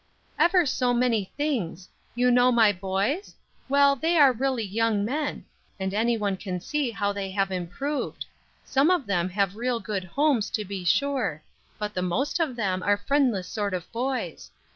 [0.39, 3.35] "Ever so many things; you know my boys?
[3.69, 5.45] Well, they are really young men;
[5.79, 8.25] and anyone can see how they have improved.
[8.65, 11.43] Some of them have real good homes, to be sure;
[11.77, 14.49] but the most of them are friendless sort of boys.